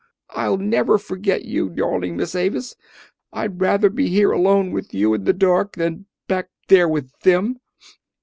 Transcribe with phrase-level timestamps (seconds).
[0.31, 2.75] I'll never forget you, darling Miss Avis!
[3.31, 7.59] I'd rather be here alone with you in the dark than back there with them."